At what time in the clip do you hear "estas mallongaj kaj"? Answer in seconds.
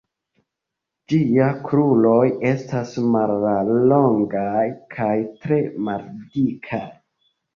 2.53-5.13